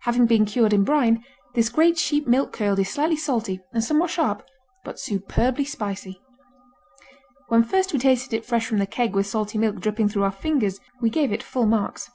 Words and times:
Having 0.00 0.26
been 0.26 0.44
cured 0.44 0.72
in 0.72 0.82
brine, 0.82 1.22
this 1.54 1.68
great 1.68 1.96
sheep 1.98 2.26
milk 2.26 2.52
curd 2.52 2.80
is 2.80 2.90
slightly 2.90 3.14
salty 3.14 3.60
and 3.72 3.84
somewhat 3.84 4.10
sharp, 4.10 4.42
but 4.82 4.98
superbly 4.98 5.64
spicy. 5.64 6.20
When 7.46 7.62
first 7.62 7.92
we 7.92 8.00
tasted 8.00 8.34
it 8.34 8.44
fresh 8.44 8.66
from 8.66 8.78
the 8.78 8.86
keg 8.88 9.14
with 9.14 9.28
salty 9.28 9.56
milk 9.56 9.76
dripping 9.76 10.08
through 10.08 10.24
our 10.24 10.32
fingers, 10.32 10.80
we 11.00 11.10
gave 11.10 11.32
it 11.32 11.44
full 11.44 11.66
marks. 11.66 12.10